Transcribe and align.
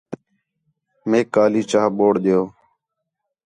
میک 1.09 1.27
کالی 1.33 1.61
چاہ 1.71 1.87
بوڑ 1.97 2.13
ݙیو 2.23 2.41